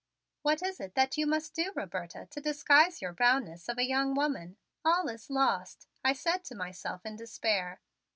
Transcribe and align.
"What 0.41 0.63
is 0.63 0.79
it 0.79 0.95
that 0.95 1.15
you 1.15 1.27
must 1.27 1.53
do, 1.53 1.71
Roberta, 1.75 2.25
to 2.31 2.41
disguise 2.41 3.03
your 3.03 3.15
roundness 3.19 3.69
of 3.69 3.77
a 3.77 3.85
young 3.85 4.15
woman? 4.15 4.57
All 4.83 5.07
is 5.09 5.29
lost!" 5.29 5.85
I 6.03 6.13
said 6.13 6.43
to 6.45 6.55
myself 6.55 7.05
in 7.05 7.15
despair. 7.17 7.81